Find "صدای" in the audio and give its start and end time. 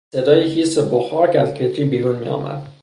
0.13-0.49